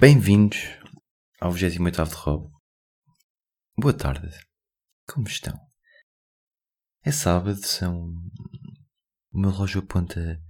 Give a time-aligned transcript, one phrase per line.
[0.00, 0.58] Bem-vindos
[1.40, 2.52] ao 28 de Rob.
[3.76, 4.30] Boa tarde.
[5.08, 5.58] Como estão?
[7.04, 8.14] É sábado, são.
[9.32, 10.40] O meu relógio aponta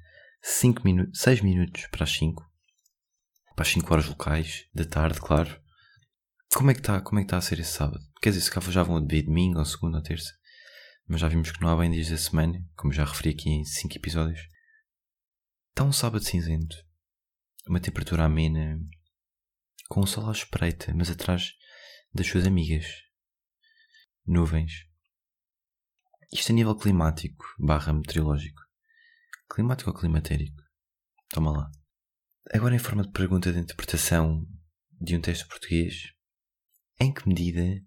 [0.43, 2.45] 5 minutos, 6 minutos para as 5.
[3.57, 5.59] Para as 5 horas locais, da tarde, claro.
[6.55, 8.05] Como é que está é tá a ser esse sábado?
[8.21, 10.31] Quer dizer, se cá já vão de domingo, ou segunda, ou terça.
[11.07, 13.65] Mas já vimos que não há bem dias da semana, como já referi aqui em
[13.65, 14.43] 5 episódios.
[15.71, 16.77] Está um sábado cinzento.
[17.67, 18.79] Uma temperatura amena,
[19.89, 21.55] com o sol à espreita, mas atrás
[22.13, 22.87] das suas amigas.
[24.27, 24.87] Nuvens.
[26.33, 28.61] Isto a nível climático barra meteorológico.
[29.51, 30.63] Climático ou climatérico?
[31.31, 31.71] Toma lá.
[32.53, 34.47] Agora em forma de pergunta de interpretação
[35.01, 36.13] de um texto português,
[37.01, 37.83] em que medida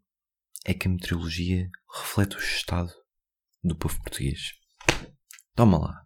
[0.65, 2.91] é que a meteorologia reflete o estado
[3.63, 4.53] do povo português?
[5.55, 6.05] Toma lá.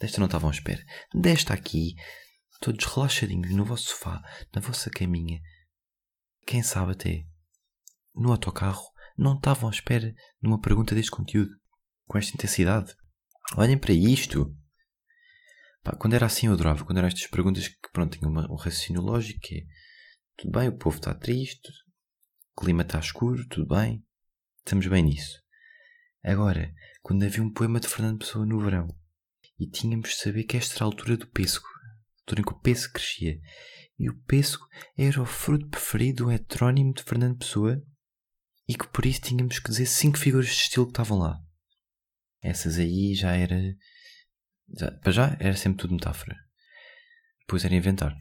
[0.00, 0.82] Desta não estavam à espera.
[1.12, 1.94] Desta aqui
[2.60, 4.22] todos relaxadinhos no vosso sofá,
[4.54, 5.40] na vossa caminha.
[6.46, 7.24] Quem sabe até
[8.14, 8.84] no autocarro
[9.16, 11.50] não estavam à espera de uma pergunta deste conteúdo,
[12.06, 12.94] com esta intensidade.
[13.56, 14.54] Olhem para isto!
[15.82, 19.02] Pá, quando era assim eu adorava, quando eram estas perguntas que pronto, tinham um raciocínio
[19.02, 19.60] lógico, que é
[20.36, 21.68] tudo bem, o povo está triste,
[22.56, 24.04] o clima está escuro, tudo bem,
[24.58, 25.40] estamos bem nisso.
[26.22, 28.88] Agora, quando havia um poema de Fernando Pessoa no verão,
[29.58, 31.66] e tínhamos de saber que esta era a altura do pêssego,
[32.28, 33.40] altura em que o pêssego crescia.
[33.98, 34.64] E o pêssego
[34.96, 37.82] era o fruto preferido do heterónimo de Fernando Pessoa
[38.68, 41.38] e que por isso tínhamos que dizer cinco figuras de estilo que estavam lá.
[42.42, 43.58] Essas aí já era.
[44.76, 46.36] Já, para já era sempre tudo metáfora.
[47.40, 48.14] Depois era inventar.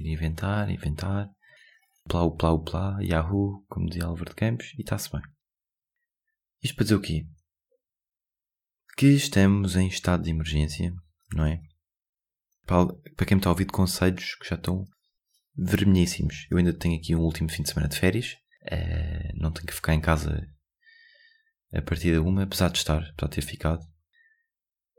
[0.00, 1.28] Era inventar, inventar.
[2.08, 5.22] Plá, plá, plá, Yahoo, como dizia Álvaro de Campos, e está-se bem.
[6.62, 7.26] Isto para dizer o quê?
[8.96, 10.92] Que estamos em estado de emergência,
[11.32, 11.62] não é?
[12.66, 14.84] Para, quem me está a ouvir conselhos que já estão
[15.56, 16.46] vermelhíssimos.
[16.50, 18.36] Eu ainda tenho aqui um último fim de semana de férias.
[18.62, 20.46] Uh, não tenho que ficar em casa
[21.72, 23.84] a partir da uma, apesar de estar, apesar de ter ficado.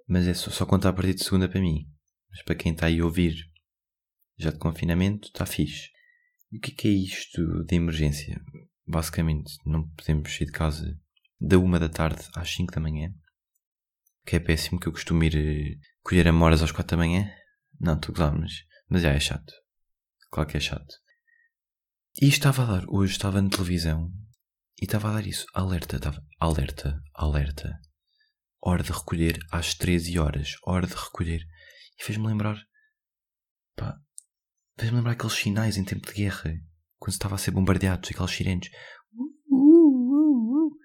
[0.07, 1.89] Mas é só, só contar a partir de segunda para mim.
[2.29, 3.35] Mas para quem está aí a ouvir
[4.37, 5.89] já de confinamento, está fixe.
[6.51, 8.39] E o que é, que é isto de emergência?
[8.85, 10.99] Basicamente, não podemos sair de casa
[11.39, 13.13] da uma da tarde às 5 da manhã.
[14.25, 17.31] Que é péssimo, que eu costumo ir eh, colher amoras às 4 da manhã.
[17.79, 18.53] Não, estou a mas,
[18.89, 19.53] mas já é chato.
[20.31, 20.95] Claro que é chato.
[22.21, 24.11] E estava a dar, hoje estava na televisão
[24.81, 25.45] e estava a dar isso.
[25.53, 27.77] Alerta, estava, alerta, alerta.
[28.61, 30.55] Hora de recolher às 13 horas.
[30.63, 31.41] Hora de recolher.
[31.99, 32.57] E fez-me lembrar,
[33.75, 33.97] pá,
[34.77, 36.53] fez-me lembrar aqueles sinais em tempo de guerra.
[36.97, 38.69] Quando se estava a ser bombardeados, aqueles sirenes.
[39.13, 40.77] Uh, uh, uh,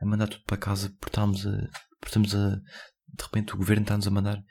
[0.00, 1.50] a mandar tudo para casa porque estamos a,
[2.00, 4.42] porque estamos a, de repente o governo está-nos a mandar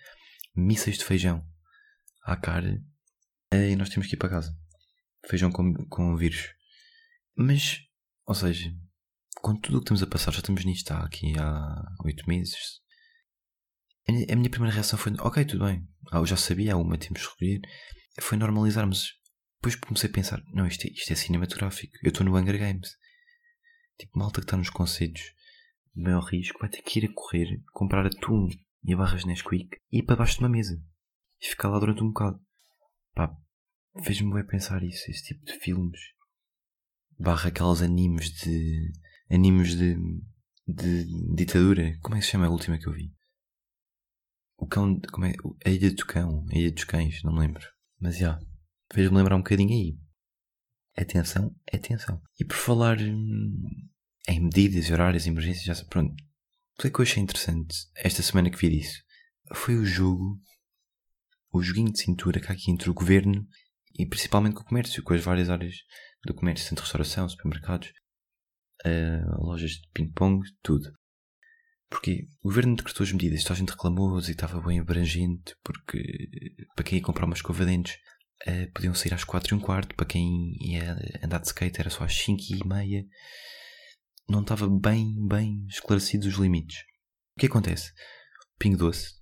[0.55, 1.45] mísseis de feijão
[2.23, 2.81] à cara
[3.53, 4.55] e nós temos que ir para casa.
[5.27, 6.53] Feijão com, com vírus.
[7.35, 7.79] Mas,
[8.25, 8.73] ou seja,
[9.35, 12.79] com tudo o que estamos a passar, já estamos nisto há aqui há oito meses.
[14.07, 15.87] A minha primeira reação foi: ok, tudo bem.
[16.11, 17.61] Ah, eu já sabia, há uma, temos que escolher.
[18.19, 19.09] Foi normalizar, mas
[19.57, 21.93] depois comecei a pensar: não, isto é, isto é cinematográfico.
[22.03, 22.89] Eu estou no Hunger Games.
[23.99, 25.33] Tipo, malta que está nos conselhos
[25.93, 28.47] de maior risco vai ter que ir a correr, comprar atum
[28.83, 30.81] e barras Nesquik e ir para baixo de uma mesa
[31.41, 32.39] e ficar lá durante um bocado.
[33.13, 33.35] Pá,
[34.03, 35.99] fez-me bem pensar isso, esse tipo de filmes.
[37.19, 38.91] Barra aqueles animes de.
[39.29, 39.97] animes de.
[40.67, 41.97] de ditadura.
[42.01, 43.13] Como é que se chama a última que eu vi?
[44.57, 44.99] O cão.
[45.11, 45.33] Como é?
[45.65, 47.67] A Ilha do Cão, a Ilha dos Cães, não me lembro.
[47.99, 48.39] Mas já,
[48.93, 49.97] fez-me lembrar um bocadinho aí.
[50.97, 52.21] Atenção, atenção.
[52.39, 53.89] E por falar hum,
[54.27, 56.13] em medidas, horários, emergências, já pronto.
[56.13, 59.03] O que é que eu achei interessante esta semana que vi disso?
[59.53, 60.39] Foi o jogo
[61.51, 63.45] o joguinho de cintura que há aqui entre o governo
[63.97, 65.75] e principalmente com o comércio, com as várias áreas
[66.23, 67.91] do comércio, de restauração, supermercados,
[68.85, 70.91] uh, lojas de ping-pong, tudo.
[71.89, 76.01] Porque o governo decretou as medidas, toda a gente reclamou e estava bem abrangente, porque
[76.73, 77.95] para quem ia comprar uma escova de dentes
[78.47, 81.89] uh, podiam sair às 4 e um quarto, para quem ia andar de skate era
[81.89, 83.05] só às 5 e meia.
[84.29, 86.77] Não estava bem, bem esclarecidos os limites.
[87.35, 87.89] O que acontece?
[87.89, 89.20] O Pingo Doce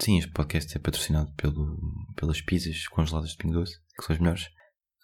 [0.00, 1.76] Sim, este podcast é patrocinado pelo,
[2.14, 4.48] pelas pizzas congeladas de Pingo Doce, que são as melhores.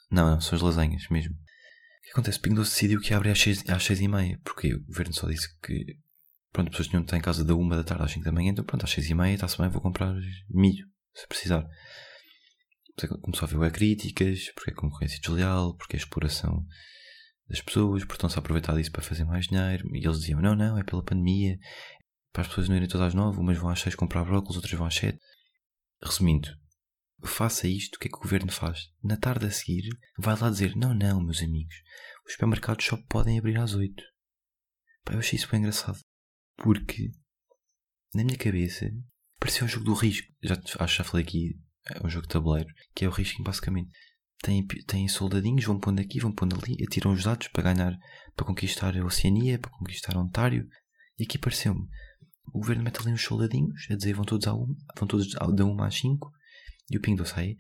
[0.09, 1.35] Não, não, são as lasanhas mesmo.
[1.35, 2.39] O que acontece?
[2.39, 5.29] Pingo Doce decidiu que abre às seis, às seis e meia, porque o governo só
[5.29, 5.99] disse que
[6.53, 8.31] pronto, as pessoas tinham de estar em casa da uma da tarde às cinco da
[8.31, 10.15] manhã, então pronto, às seis e meia está-se bem, vou comprar
[10.49, 11.67] milho, se precisar.
[13.21, 16.65] Começou a haver críticas, porque é concorrência desleal, porque é exploração
[17.49, 19.85] das pessoas, porque estão-se a aproveitar disso para fazer mais dinheiro.
[19.93, 21.59] E eles diziam: não, não, é pela pandemia,
[22.35, 24.75] para as pessoas não irem todas às nove, umas vão às seis comprar brócolis, outras
[24.75, 25.21] vão às sete.
[26.03, 26.49] Resumindo,
[27.23, 28.91] faça isto, o que é que o governo faz?
[29.05, 29.89] Na tarde a seguir,
[30.19, 31.77] vai lá dizer: Não, não, meus amigos,
[32.27, 34.03] os supermercados só podem abrir às 8.
[35.05, 36.01] Pá, eu achei isso bem engraçado.
[36.57, 37.13] Porque,
[38.13, 38.91] na minha cabeça,
[39.39, 40.27] parecia um jogo do risco.
[40.43, 41.57] Já, acho já falei aqui,
[41.89, 43.91] é um jogo de tabuleiro, que é o risco, basicamente.
[44.43, 47.97] Tem, tem soldadinhos, vão pondo aqui, vão pondo ali, atiram os dados para ganhar,
[48.35, 50.69] para conquistar a Oceania, para conquistar Ontário.
[51.17, 51.87] E aqui pareceu-me,
[52.47, 55.83] o governo mete ali uns soldadinhos, a dizer vão todos uma, vão todos da 1
[55.83, 56.31] às 5,
[56.91, 57.57] e o Pingo aí,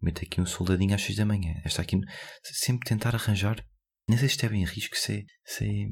[0.00, 1.60] mete aqui um soldadinho às 6 da manhã.
[1.64, 1.98] Esta aqui,
[2.42, 3.64] sempre tentar arranjar,
[4.08, 5.88] nem sei se isto é bem risco, se, se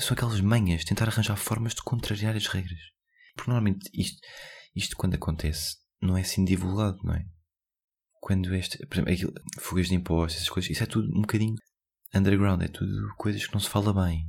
[0.00, 2.80] são aquelas manhas, tentar arranjar formas de contrariar as regras.
[3.34, 4.18] Porque normalmente isto,
[4.74, 7.24] isto quando acontece, não é assim divulgado, não é?
[8.20, 11.54] Quando este, por exemplo, aquilo, fugas de impostos, essas coisas, isso é tudo um bocadinho
[12.14, 14.26] underground, é tudo coisas que não se fala bem.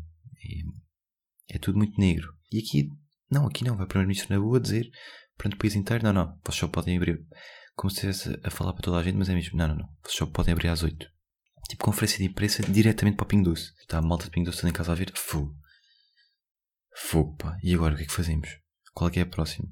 [1.49, 2.36] É, é tudo muito negro.
[2.51, 2.89] E aqui,
[3.29, 4.89] não, aqui não, vai o Primeiro-Ministro na boa dizer
[5.37, 7.23] perante o país inteiro, não, não, vocês só podem abrir,
[7.75, 9.89] como se estivesse a falar para toda a gente, mas é mesmo, não, não, não,
[10.03, 11.07] vocês só podem abrir às 8.
[11.69, 13.73] Tipo, conferência de imprensa diretamente para o Pingo Doce.
[13.81, 15.53] Está a malta de Pingo Doce toda em casa a ver, fogo.
[16.95, 17.57] Fogo, pá.
[17.61, 18.49] E agora, o que é que fazemos?
[18.93, 19.67] Qual é que é a próxima?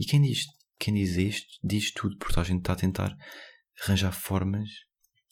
[0.00, 0.46] E quem diz,
[0.78, 3.16] quem diz isto, diz tudo, porque a gente está a tentar
[3.84, 4.68] arranjar formas,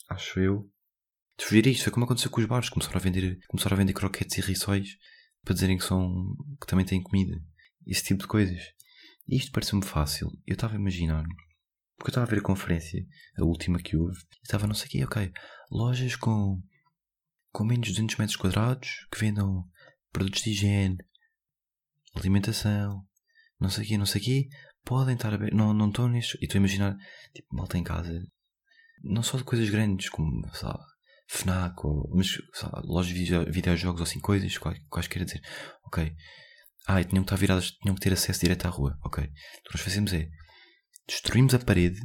[0.09, 0.71] acho eu,
[1.37, 1.83] de fugir isto.
[1.85, 4.97] Foi como aconteceu com os bares, começaram a vender, começaram a vender croquetes e rissóis
[5.47, 7.41] para dizerem que são, que também têm comida.
[7.87, 8.61] Esse tipo de coisas.
[9.29, 10.29] E isto parece-me fácil.
[10.45, 11.23] Eu estava a imaginar,
[11.97, 13.07] porque eu estava a ver a conferência,
[13.39, 15.33] a última que houve, e estava não sei o quê, ok,
[15.71, 16.61] lojas com,
[17.53, 19.65] com menos de 200 metros quadrados que vendam
[20.13, 20.99] produtos de higiene,
[22.17, 23.07] alimentação,
[23.61, 24.49] não sei o quê, não sei o quê,
[24.85, 26.37] podem estar abertos, não, não estão nisto.
[26.41, 26.97] E estou a imaginar,
[27.33, 28.21] tipo, malta em casa,
[29.01, 30.77] não só de coisas grandes, como, lá,
[31.29, 32.39] FNAC, ou, mas,
[32.85, 35.43] lojas de videojogos ou assim, coisas, quais, quer dizer,
[35.85, 36.15] ok,
[36.87, 38.97] ah, e tinham que estar viradas, tinham que ter acesso direto à rua.
[39.05, 39.25] Ok.
[39.25, 40.29] Então nós fazemos é
[41.09, 42.01] destruímos a parede,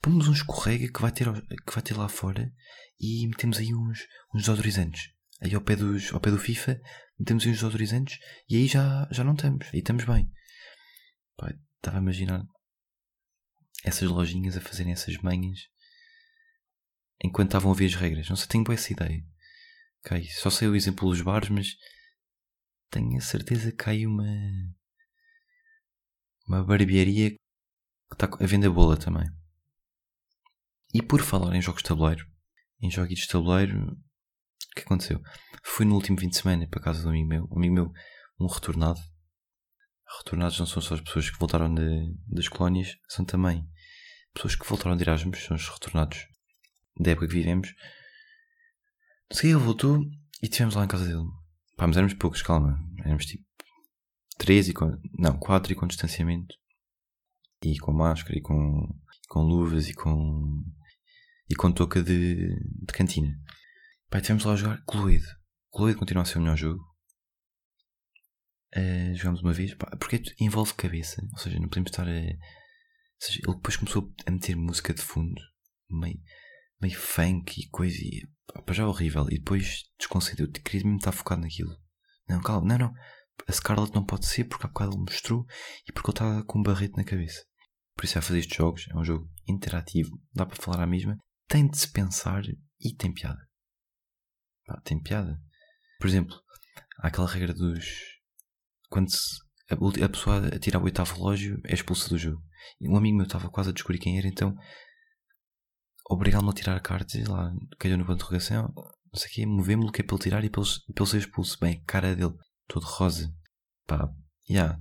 [0.00, 2.50] pomos um escorrega que vai ter, que vai ter lá fora
[2.98, 5.10] e metemos aí uns, uns desodorizantes.
[5.42, 6.80] Aí ao pé, dos, ao pé do FIFA
[7.18, 8.18] metemos aí uns desodorizantes
[8.48, 9.66] e aí já, já não estamos.
[9.72, 10.30] Aí estamos bem.
[11.36, 12.42] Pai, estava a imaginar
[13.84, 15.60] essas lojinhas a fazerem essas manhas
[17.22, 18.28] enquanto estavam a ver as regras.
[18.28, 19.24] Não sei, tenho boa essa ideia.
[20.04, 21.76] Ok, só sei o exemplo dos bares, mas
[22.90, 24.24] tenho a certeza que há aí uma.
[26.46, 27.38] uma barbearia que
[28.12, 29.28] está a vender bola também.
[30.94, 32.26] E por falar em jogos de tabuleiro,
[32.80, 35.20] em jogos de tabuleiro, o que aconteceu?
[35.62, 37.92] Fui no último fim de semana para casa de um amigo meu, um amigo meu,
[38.40, 39.00] um retornado.
[40.18, 43.68] Retornados não são só as pessoas que voltaram de, das colónias, são também
[44.32, 46.26] pessoas que voltaram de Erasmus, são os retornados
[46.98, 47.74] da época que vivemos.
[49.30, 50.00] Não sei, ele voltou
[50.42, 51.28] e estivemos lá em casa dele.
[51.76, 52.78] Pá, mas éramos poucos, calma.
[53.04, 53.44] Éramos tipo
[54.38, 54.98] 3 e com.
[55.18, 56.54] Não, 4 e com distanciamento.
[57.62, 58.88] E com máscara e com,
[59.28, 60.64] com luvas e com.
[61.50, 63.36] e com touca de, de cantina.
[64.10, 65.26] Pá, estivemos lá a jogar Cluedo.
[65.70, 66.82] Cluedo continua a ser o melhor jogo.
[68.76, 72.12] Uh, jogamos uma vez, pá, porque envolve cabeça, ou seja, não podemos estar a.
[72.12, 75.40] Ou seja, ele depois começou a meter música de fundo,
[75.90, 76.20] meio,
[76.80, 78.22] meio funk e coisa, e
[78.72, 79.26] já é horrível.
[79.30, 80.46] E depois desconcentrei.
[80.46, 81.76] Eu queria mesmo estar focado naquilo.
[82.28, 82.94] Não, calma, não, não.
[83.46, 85.46] A Scarlett não pode ser porque há bocado ele mostrou
[85.86, 87.44] e porque ele está com um barrete na cabeça.
[87.96, 88.86] Por isso é fazer estes jogos.
[88.90, 90.10] É um jogo interativo.
[90.32, 91.16] Dá para falar à mesma.
[91.46, 92.42] Tem de se pensar
[92.80, 93.40] e tem piada.
[94.66, 95.40] Pá, tem piada.
[95.98, 96.34] Por exemplo,
[96.98, 97.86] há aquela regra dos.
[98.88, 99.38] Quando se,
[99.70, 102.42] a, pessoa a tirar o oitavo relógio é expulsa do jogo.
[102.80, 104.54] Um amigo meu estava quase a descobrir quem era, então
[106.08, 109.46] obrigá-lo a tirar cartas e lá caiu no ponto de interrogação, não sei o quê,
[109.46, 111.58] movemos-lo que é ele tirar e para ele, ser expulso.
[111.60, 112.34] Bem, cara dele,
[112.66, 113.32] todo rosa.
[113.86, 114.10] Pá,
[114.48, 114.54] já.
[114.54, 114.80] Yeah.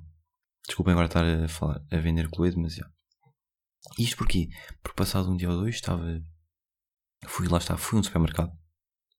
[0.66, 2.84] Desculpem agora estar a falar, a vender colete, mas já.
[2.84, 2.96] Yeah.
[4.00, 4.50] Isto porquê?
[4.82, 6.04] Porque passado um dia ou dois estava.
[7.28, 8.52] Fui lá, estava, fui a um supermercado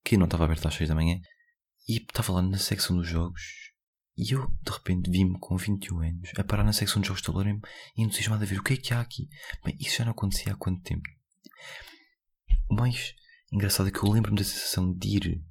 [0.04, 1.20] que não estava aberto às 6 da manhã
[1.88, 3.42] e estava lá na secção dos jogos
[4.16, 7.26] e eu de repente vi-me com 21 anos a parar na secção dos jogos de
[7.26, 7.60] tabuleiro
[7.96, 9.28] e entusiasmado a ver o que é que há aqui.
[9.64, 11.08] Bem, isso já não acontecia há quanto tempo?
[12.68, 13.14] O mais
[13.52, 15.42] engraçado é que eu lembro-me da sensação de ir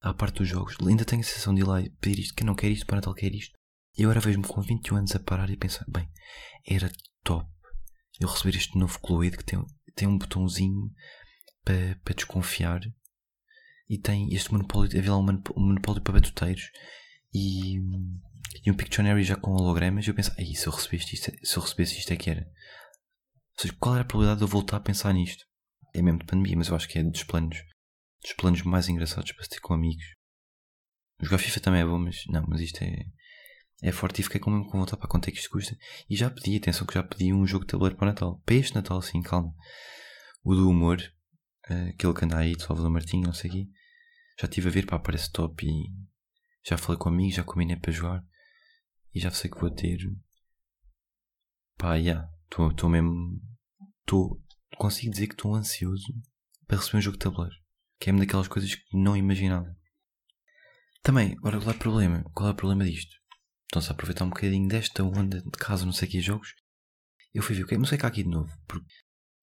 [0.00, 0.76] à parte dos jogos.
[0.86, 2.34] Ainda tenho a sensação de ir lá e pedir isto.
[2.34, 3.56] Quem não quer isto, para Natal quer isto.
[3.96, 6.08] E agora vejo-me com 21 anos a parar e pensar: bem,
[6.66, 6.90] era
[7.24, 7.48] top
[8.20, 10.90] eu receber este novo Cloid que tem, tem um botãozinho
[11.64, 12.80] para, para desconfiar
[13.88, 14.98] e tem este monopólio.
[14.98, 16.70] Havia lá um monopólio para batuteiros
[17.32, 17.76] e,
[18.64, 20.06] e um Pictionary já com hologramas.
[20.06, 22.42] Eu penso: aí, se eu recebesse isto, se eu recebesse isto é que era.
[22.42, 25.44] Ou seja, qual era a probabilidade de eu voltar a pensar nisto?
[25.96, 27.58] É mesmo de pandemia, mas eu acho que é dos planos,
[28.22, 30.04] dos planos mais engraçados para se ter com amigos.
[31.20, 33.06] Jogar FIFA também é bom, mas não, mas isto é.
[33.82, 35.76] é forte e fiquei com mesmo com vontade para quanto é que isto custa.
[36.08, 38.40] E já pedi, atenção que já pedi um jogo de tabuleiro para Natal.
[38.44, 39.54] Para este Natal, sim, calma.
[40.44, 41.00] O do humor,
[41.70, 43.68] uh, aquele que anda aí de Salvador Martinho, não sei o quê.
[44.38, 45.86] Já estive a ver, pá, parece top e
[46.62, 48.24] já falei com amigos, já combinei para jogar.
[49.14, 49.98] E já sei que vou ter.
[51.78, 52.02] Pá, já.
[52.02, 53.40] Yeah, estou mesmo.
[54.00, 54.42] Estou.
[54.78, 56.12] Consigo dizer que estou ansioso
[56.66, 57.56] para receber um jogo de tabuleiro.
[57.98, 59.74] Que é uma daquelas coisas que não imaginava.
[61.02, 62.24] Também, agora qual é o problema?
[62.34, 63.16] Qual é o problema disto?
[63.66, 66.54] Então-se a aproveitar um bocadinho desta onda de casa, não sei que jogos.
[67.32, 68.92] Eu fui ver o que é, não sei que há aqui de novo, porque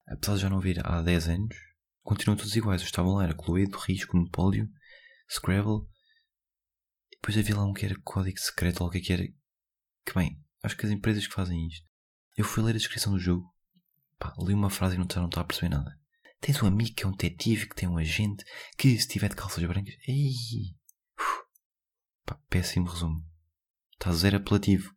[0.07, 1.55] apesar de já não vir há 10 anos,
[2.01, 2.81] continuam todos iguais.
[2.81, 4.69] Os estavam lá, era Cluedo, Risco, Monopólio,
[5.29, 5.87] Scrabble.
[7.11, 9.23] Depois havia lá um que era código secreto, ou o é que era.
[10.05, 11.87] Que bem, acho que as empresas que fazem isto.
[12.35, 13.52] Eu fui ler a descrição do jogo,
[14.17, 15.99] pá, li uma frase e não estava a perceber nada.
[16.39, 18.43] Tens um amigo que é um detetive, que tem um agente,
[18.77, 19.95] que se tiver de calças brancas.
[20.05, 20.75] Ei!
[22.25, 23.25] Pá, péssimo resumo.
[23.93, 24.93] Está zero apelativo.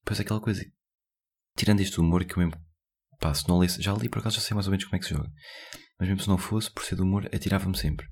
[0.00, 0.64] Depois aquela coisa.
[1.56, 2.60] Tirando este humor que eu mesmo.
[3.20, 3.80] Pá, se não lesse.
[3.80, 5.32] Já li por acaso, já sei mais ou menos como é que se joga.
[5.96, 8.08] Mas mesmo se não fosse, por ser do humor, atirava-me sempre.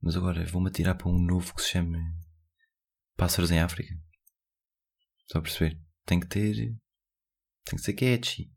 [0.00, 1.98] Mas agora vou-me atirar para um novo que se chama
[3.16, 3.94] Pássaros em África.
[5.30, 5.78] Só a perceber?
[6.06, 6.54] Tem que ter.
[7.64, 8.50] Tem que ser catchy.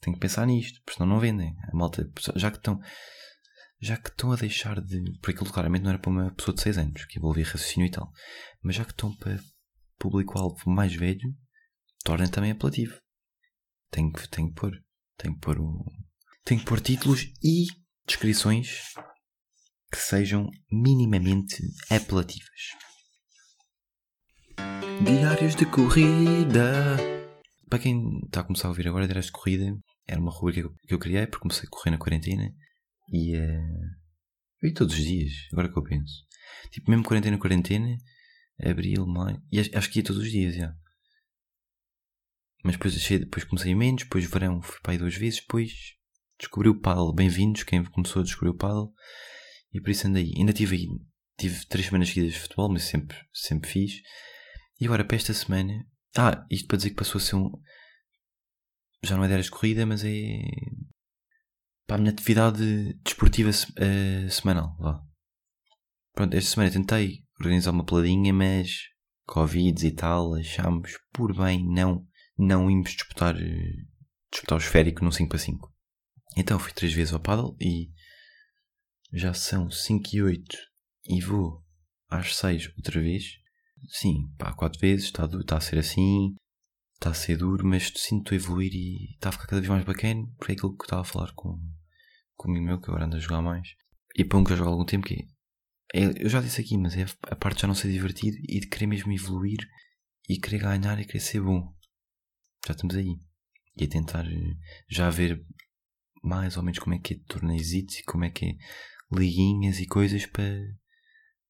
[0.00, 1.54] Tem que pensar nisto, porque senão não vendem.
[1.72, 2.80] A malta, já que estão.
[3.80, 5.02] Já que estão a deixar de.
[5.20, 7.90] Porque aquilo claramente não era para uma pessoa de 6 anos, que envolvia raciocínio e
[7.90, 8.10] tal.
[8.62, 9.38] Mas já que estão para
[9.98, 11.34] público-alvo mais velho,
[12.04, 12.98] tornem também apelativo.
[13.90, 14.72] Tem que, tem que pôr.
[15.16, 15.84] Tem que pôr o.
[16.44, 17.66] Tem que pôr títulos e
[18.06, 18.80] descrições
[19.90, 22.76] que sejam minimamente apelativas.
[25.04, 27.15] Diários de corrida.
[27.68, 30.94] Para quem está a começar a ouvir agora, diários de corrida era uma rubrica que
[30.94, 32.52] eu criei porque comecei a correr na quarentena
[33.12, 34.06] e uh,
[34.62, 36.24] e todos os dias, agora que eu penso.
[36.70, 37.96] Tipo, mesmo quarentena, quarentena,
[38.60, 39.40] abril, maio.
[39.52, 40.74] E acho que ia todos os dias, já.
[42.64, 45.72] Mas depois, achei, depois comecei menos, depois verão fui para aí duas vezes, depois
[46.38, 47.14] descobri o paddle.
[47.14, 48.92] Bem-vindos, quem começou a descobrir o paddle.
[49.72, 50.32] E por isso andei.
[50.36, 50.88] Ainda tive aí,
[51.38, 53.92] tive três semanas seguidas de futebol, mas sempre, sempre fiz.
[54.80, 55.72] E agora para esta semana.
[56.16, 57.50] Ah, isto para dizer que passou a ser um.
[59.02, 60.40] Já não é de corrida, mas é
[61.86, 64.76] para a minha atividade desportiva uh, semanal.
[64.78, 65.00] Vá.
[66.14, 68.70] Pronto, esta semana tentei organizar uma peladinha, mas
[69.26, 72.06] Covid e tal, achámos por bem não,
[72.38, 73.34] não irmos disputar,
[74.32, 75.74] disputar o esférico no 5 para 5.
[76.36, 77.90] Então fui três vezes ao paddle e
[79.12, 80.56] já são 5 e 8
[81.08, 81.62] e vou
[82.08, 83.24] às 6 outra vez.
[83.88, 86.34] Sim, pá, 4 vezes, está tá a ser assim,
[86.94, 90.22] está a ser duro, mas sinto evoluir e está a ficar cada vez mais bacana,
[90.48, 91.58] é aquilo que estava a falar com,
[92.36, 93.68] com o meu, que agora anda a jogar mais,
[94.16, 95.26] e para um que já joga há algum tempo, que
[95.94, 98.60] é, eu já disse aqui, mas é a parte de já não ser divertido e
[98.60, 99.58] de querer mesmo evoluir
[100.28, 101.72] e querer ganhar e querer ser bom.
[102.66, 103.16] Já estamos aí.
[103.76, 104.56] E a tentar eh,
[104.88, 105.40] já ver
[106.22, 108.52] mais ou menos como é que é torneios e como é que é
[109.12, 110.58] liguinhas e coisas para,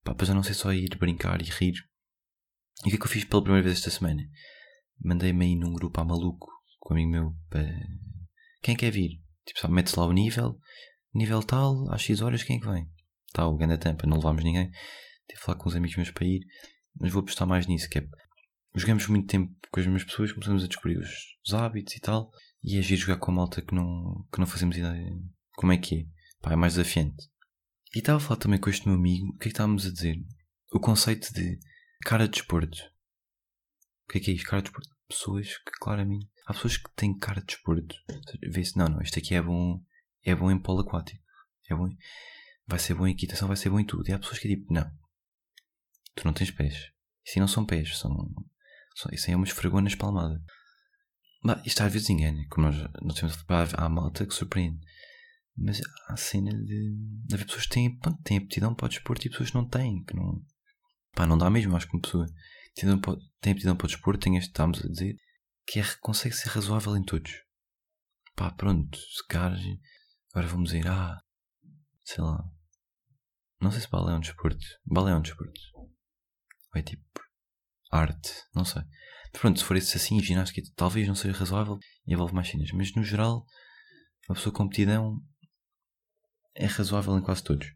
[0.02, 1.74] para já não ser só ir brincar e rir.
[2.84, 4.22] E o que é que eu fiz pela primeira vez esta semana?
[5.02, 6.48] mandei-me aí num grupo a maluco
[6.80, 7.68] com um amigo meu para.
[8.62, 9.20] Quem quer vir?
[9.44, 10.58] Tipo, sabe, mete-se lá o nível,
[11.14, 12.88] nível tal, às X horas, quem é que vem?
[13.32, 14.70] Tá, o Ganda Tampa, não levámos ninguém.
[15.28, 16.40] Tive falar com uns amigos meus para ir,
[16.98, 18.08] mas vou apostar mais nisso, que é.
[18.74, 21.10] Jogamos muito tempo com as mesmas pessoas, começamos a descobrir os,
[21.46, 22.30] os hábitos e tal,
[22.62, 25.10] e é agir jogar com a malta que não, que não fazemos ideia
[25.54, 26.04] como é que é.
[26.42, 27.28] Pá, é mais desafiante.
[27.94, 29.92] E estava a falar também com este meu amigo, o que é que estávamos a
[29.92, 30.16] dizer?
[30.72, 31.58] O conceito de
[32.04, 32.78] cara de desporto.
[34.06, 34.46] O que é que é isto?
[34.48, 34.96] Cara de desporto.
[35.08, 36.28] Pessoas que claramente.
[36.46, 37.94] Há pessoas que têm cara de desporto.
[38.50, 39.82] Vê-se, não, não, isto aqui é bom.
[40.22, 41.22] É bom em polo aquático.
[41.70, 41.88] É bom.
[42.66, 44.08] Vai ser bom em equitação, vai ser bom em tudo.
[44.08, 44.90] E há pessoas que é tipo, não.
[46.14, 46.90] Tu não tens pés.
[47.24, 48.10] Isso não são pés, são.
[48.94, 50.42] são isso aí é uma esfregona espalmada.
[51.42, 52.44] Mas isto às vezes engana.
[52.48, 53.44] Como nós, nós temos.
[53.74, 54.80] Há malta que surpreende.
[55.56, 59.26] Mas há a cena de, de haver pessoas que têm, têm aptidão para o desporto
[59.26, 60.04] e pessoas que não têm.
[60.04, 60.44] Que não,
[61.16, 61.74] pá, não dá mesmo.
[61.74, 62.26] Acho que uma pessoa
[63.40, 65.16] tem aptidão para o desporto, tem este, estamos a dizer,
[65.66, 67.32] que é, consegue ser razoável em todos.
[68.36, 69.58] Pá, pronto, se calhar,
[70.30, 71.18] agora vamos dizer, ah,
[72.04, 72.44] sei lá,
[73.60, 75.90] não sei se balé é um desporto, balé é um desporto, ou
[76.74, 77.02] é tipo,
[77.90, 78.82] arte, não sei.
[79.32, 82.94] Pronto, se for isso assim, ginástica talvez não seja razoável e envolve mais cenas, mas
[82.94, 83.46] no geral,
[84.28, 85.18] uma pessoa com aptidão
[86.54, 87.66] é razoável em quase todos.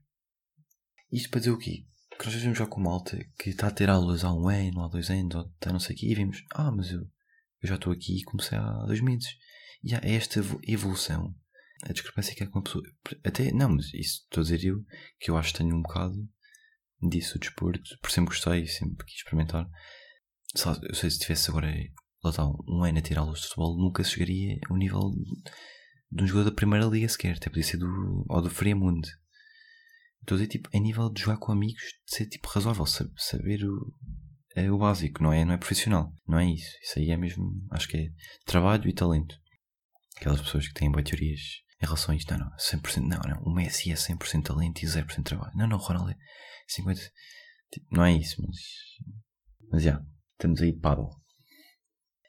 [1.11, 1.87] Isto para dizer o quê?
[2.21, 4.89] Que nós vimos já com malta que está a ter aulas há um ano, há
[4.89, 7.77] dois anos, ou está não sei o quê, e vimos, ah, mas eu, eu já
[7.77, 9.27] estou aqui e comecei há dois meses.
[9.83, 11.35] E há esta evolução,
[11.83, 12.85] a discrepância que é com a pessoa.
[13.25, 14.85] Até, não, mas isso estou a dizer eu,
[15.19, 16.15] que eu acho que tenho um bocado
[17.09, 19.67] disso o desporto, por sempre gostei, sempre quis experimentar.
[20.83, 21.73] Eu sei se tivesse agora
[22.23, 25.11] lá está, um ano a tirar aulas de futebol, nunca chegaria ao nível
[26.13, 27.37] de um jogador da primeira liga sequer.
[27.37, 29.09] Até podia ser do, ou do Friamundo.
[30.21, 33.65] Estou a dizer, tipo, a nível de jogar com amigos, de ser tipo razoável, saber
[33.65, 33.93] o,
[34.55, 36.13] é o básico, não é, não é profissional.
[36.27, 36.77] Não é isso.
[36.83, 38.09] Isso aí é mesmo, acho que é
[38.45, 39.35] trabalho e talento.
[40.17, 41.41] Aquelas pessoas que têm boas teorias
[41.83, 44.87] em relação a isto, não, não, 100%, não, não, o Messi é 100% talento e
[44.87, 45.53] 0% trabalho.
[45.57, 46.17] Não, não, Ronaldo é
[46.69, 47.11] 50%.
[47.73, 48.57] Tipo, não é isso, mas.
[49.71, 51.09] Mas já, estamos aí de paddle.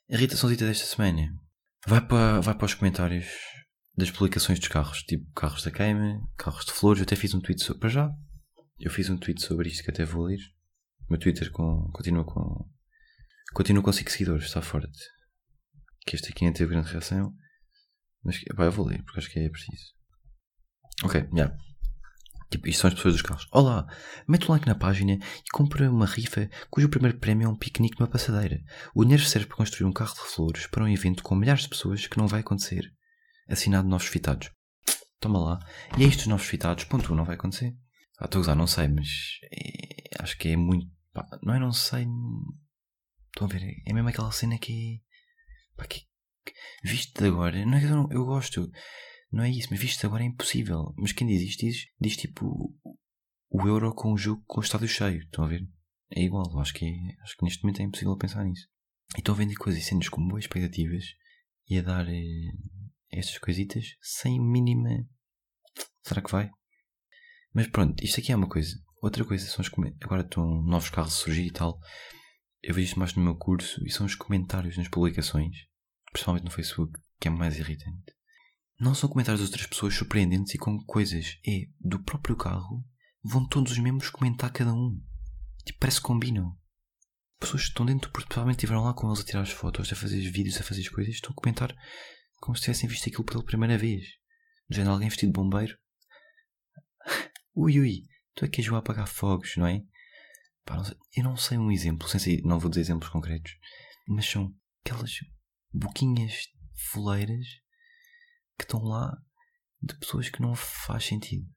[0.07, 1.27] Irritaçãozita desta semana.
[1.87, 3.25] Vai para, vai para os comentários
[3.95, 6.99] das publicações dos carros, tipo carros da queima, carros de flores.
[6.99, 7.79] Eu até fiz um tweet sobre.
[7.79, 8.11] Para já,
[8.79, 10.39] eu fiz um tweet sobre isto que até vou ler.
[11.07, 12.69] O meu Twitter com, continua com.
[13.53, 14.97] Continua com 5 seguidores, está forte.
[16.05, 17.33] Que este aqui não teve grande reação.
[18.23, 19.93] Mas pá, eu vou ler, porque acho que é preciso.
[21.03, 21.27] Ok, já.
[21.35, 21.57] Yeah.
[22.51, 23.47] Tipo, isto são as pessoas dos carros.
[23.51, 23.87] Olá,
[24.27, 27.97] mete o like na página e compra uma rifa cujo primeiro prémio é um piquenique
[27.97, 28.61] numa passadeira.
[28.93, 31.69] O dinheiro serve para construir um carro de flores para um evento com milhares de
[31.69, 32.91] pessoas que não vai acontecer.
[33.51, 34.49] Assinado novos fitados.
[35.19, 35.59] Toma lá.
[35.97, 36.85] E é isto novos fitados.
[36.85, 37.75] Ponto, não vai acontecer.
[38.17, 39.07] Ah, estou a usar, não sei, mas
[39.51, 40.89] é, acho que é muito.
[41.13, 42.07] Pá, não é, não sei.
[43.27, 43.81] Estão a ver?
[43.85, 45.75] É mesmo aquela cena que é.
[45.75, 46.01] Pá, que,
[46.45, 46.53] que,
[46.83, 47.65] visto de agora.
[47.65, 48.71] Não é que eu, não, eu gosto.
[49.31, 50.93] Não é isso, mas visto agora é impossível.
[50.97, 52.73] Mas quem diz isto diz, diz tipo
[53.49, 55.23] o euro com o jogo com o estádio cheio.
[55.23, 55.67] Estão a ver?
[56.09, 56.85] É igual, acho que,
[57.21, 58.67] acho que neste momento é impossível pensar nisso.
[59.15, 61.03] E estão a vender coisas e cenas com boas expectativas
[61.69, 62.51] e a dar eh,
[63.11, 65.05] estas coisitas sem mínima.
[66.03, 66.49] Será que vai?
[67.53, 68.75] Mas pronto, isto aqui é uma coisa.
[69.01, 70.05] Outra coisa são os comentários.
[70.05, 71.79] Agora estão novos carros a surgir e tal.
[72.61, 75.55] Eu vejo isto mais no meu curso e são os comentários nas publicações,
[76.11, 78.13] principalmente no Facebook, que é mais irritante.
[78.79, 81.37] Não são comentários de outras pessoas surpreendentes e com coisas.
[81.45, 82.85] É do próprio carro,
[83.23, 85.01] vão todos os membros comentar cada um.
[85.65, 86.57] Tipo, parece que combinam.
[87.39, 89.95] Pessoas que estão dentro, porque provavelmente estiveram lá com eles a tirar as fotos, a
[89.95, 91.75] fazer os vídeos, a fazer as coisas, estão a comentar
[92.41, 94.03] como se tivessem visto aquilo pela primeira vez.
[94.69, 95.77] Já alguém vestido de bombeiro.
[97.55, 99.83] ui ui, tu é que és a apagar fogos, não é?
[100.65, 100.83] Pá, não
[101.15, 103.53] eu não sei um exemplo, sem não vou dizer exemplos concretos,
[104.07, 105.11] mas são aquelas
[105.71, 106.47] boquinhas
[106.91, 107.45] foleiras
[108.57, 109.15] que estão lá
[109.81, 111.47] de pessoas que não faz sentido.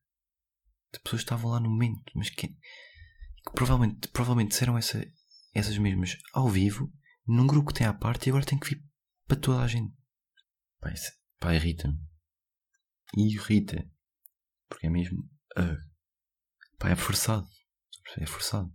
[0.93, 5.05] De pessoas que estavam lá no momento, mas que, que provavelmente, provavelmente disseram essa,
[5.55, 6.93] essas mesmas ao vivo,
[7.27, 8.85] num grupo que tem à parte e agora tem que vir
[9.27, 9.95] para toda a gente.
[10.85, 11.99] Pá, isso, pá irrita-me.
[13.17, 13.91] Irrita.
[14.69, 15.19] Porque é mesmo.
[15.57, 15.79] Uh,
[16.79, 17.49] pá, é forçado.
[18.19, 18.71] É forçado.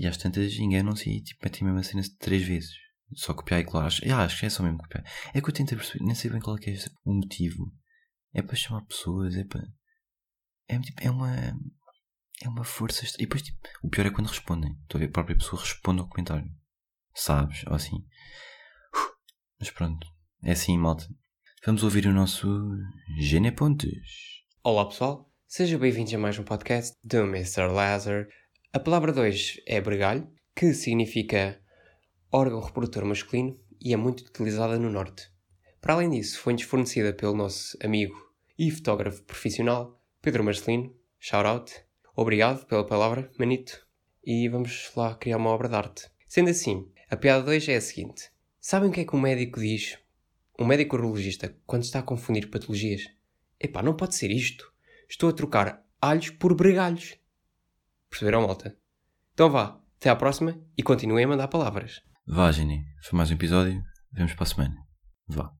[0.00, 2.72] E às, tantas enganam-se e tipo, metem a cena três vezes.
[3.14, 3.86] Só copiar e colar.
[3.86, 5.04] Acho, ah, acho que é só mesmo copiar.
[5.32, 7.72] É que eu tento perceber, nem sei bem qual é, que é o motivo.
[8.34, 9.64] É para chamar pessoas, é para.
[10.66, 11.36] É, tipo, é uma.
[12.42, 13.06] É uma força.
[13.14, 14.76] E depois, tipo, o pior é quando respondem.
[14.82, 16.50] Estou a ver a própria pessoa responde ao comentário.
[17.14, 17.64] Sabes?
[17.68, 18.04] Ou assim.
[19.60, 20.15] Mas pronto.
[20.42, 21.08] É assim, malta.
[21.64, 22.46] Vamos ouvir o nosso
[23.18, 24.42] Gene Pontes.
[24.62, 27.66] Olá pessoal, sejam bem-vindos a mais um podcast do Mr.
[27.66, 28.28] Lazar.
[28.72, 31.60] A palavra 2 é bregalho, que significa
[32.30, 35.28] órgão reprodutor masculino e é muito utilizada no Norte.
[35.80, 38.14] Para além disso, foi-nos fornecida pelo nosso amigo
[38.58, 40.94] e fotógrafo profissional Pedro Marcelino.
[41.18, 41.72] Shout out.
[42.14, 43.84] Obrigado pela palavra, manito.
[44.24, 46.10] E vamos lá criar uma obra de arte.
[46.28, 49.60] Sendo assim, a piada 2 é a seguinte: Sabem o que é que um médico
[49.60, 49.98] diz?
[50.58, 53.02] Um médico urologista, quando está a confundir patologias?
[53.60, 54.72] Epá, não pode ser isto.
[55.08, 57.16] Estou a trocar alhos por bregalhos.
[58.08, 58.76] Perceberam, malta?
[59.34, 62.00] Então vá, até à próxima e continuem a mandar palavras.
[62.26, 62.84] Vá, Gini.
[63.02, 63.82] Foi mais um episódio.
[64.12, 64.76] Vemos para a semana.
[65.28, 65.52] Vá.